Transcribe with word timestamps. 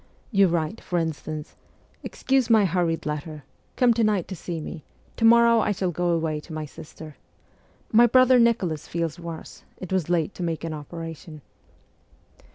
You 0.31 0.47
write, 0.47 0.81
for 0.81 0.97
instance:' 0.97 1.55
Excuse 2.03 2.49
my 2.49 2.65
hurried 2.65 3.05
letter. 3.05 3.43
Come 3.75 3.93
to 3.93 4.03
night 4.03 4.27
to 4.29 4.35
see 4.35 4.59
me; 4.59 4.83
to 5.15 5.25
morrow 5.25 5.59
I 5.59 5.71
shall 5.71 5.91
go 5.91 6.09
away 6.09 6.39
to 6.39 6.53
my 6.53 6.65
sister. 6.65 7.17
My 7.91 8.07
brother 8.07 8.39
Nicholas 8.39 8.87
feels 8.87 9.19
worse; 9.19 9.63
it 9.77 9.93
was 9.93 10.09
late 10.09 10.33
to 10.33 10.41
make 10.41 10.63
an 10.63 10.73
operation.' 10.73 11.41